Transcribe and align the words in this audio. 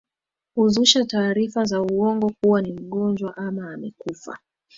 huzusha 0.55 1.05
taarifa 1.05 1.63
za 1.65 1.81
uongo 1.81 2.31
kuwa 2.43 2.61
ni 2.61 2.73
mgonjwa 2.73 3.37
ama 3.37 3.73
amekufa 3.73 4.39